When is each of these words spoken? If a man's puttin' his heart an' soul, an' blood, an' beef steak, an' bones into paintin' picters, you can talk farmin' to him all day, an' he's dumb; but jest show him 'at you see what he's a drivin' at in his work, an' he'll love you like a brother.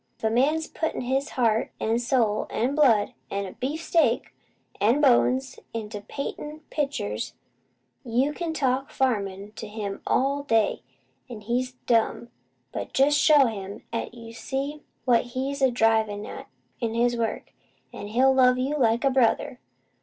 If 0.17 0.23
a 0.23 0.31
man's 0.31 0.65
puttin' 0.65 1.01
his 1.01 1.29
heart 1.37 1.69
an' 1.79 1.99
soul, 1.99 2.47
an' 2.49 2.73
blood, 2.73 3.13
an' 3.29 3.55
beef 3.59 3.83
steak, 3.83 4.33
an' 4.79 4.99
bones 4.99 5.59
into 5.75 6.01
paintin' 6.01 6.61
picters, 6.71 7.35
you 8.03 8.33
can 8.33 8.51
talk 8.51 8.89
farmin' 8.89 9.51
to 9.57 9.67
him 9.67 10.01
all 10.07 10.41
day, 10.41 10.81
an' 11.29 11.41
he's 11.41 11.73
dumb; 11.85 12.29
but 12.71 12.93
jest 12.93 13.19
show 13.19 13.45
him 13.45 13.83
'at 13.93 14.15
you 14.15 14.33
see 14.33 14.81
what 15.05 15.21
he's 15.37 15.61
a 15.61 15.69
drivin' 15.69 16.25
at 16.25 16.47
in 16.79 16.95
his 16.95 17.15
work, 17.15 17.53
an' 17.93 18.07
he'll 18.07 18.33
love 18.33 18.57
you 18.57 18.75
like 18.79 19.03
a 19.03 19.11
brother. 19.11 19.59